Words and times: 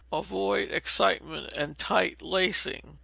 Avoid 0.11 0.71
excitement 0.71 1.53
and 1.55 1.77
tight 1.77 2.23
lacing. 2.23 2.97